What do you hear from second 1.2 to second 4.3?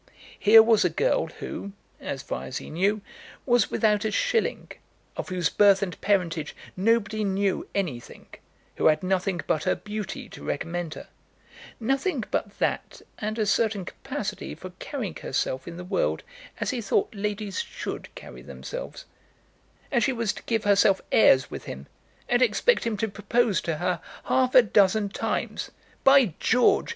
who, as far as he knew, was without a